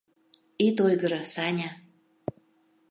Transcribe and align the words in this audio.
—Ит 0.65 0.77
ойгыро, 0.85 1.21
Саня. 1.33 1.69